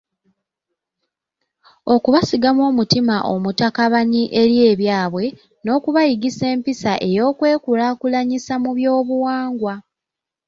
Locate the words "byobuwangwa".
8.77-9.75